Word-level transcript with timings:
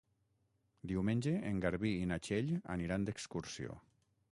Diumenge 0.91 1.33
en 1.51 1.59
Garbí 1.67 1.93
i 2.05 2.09
na 2.13 2.19
Txell 2.29 2.51
aniran 2.79 3.09
d'excursió. 3.11 3.79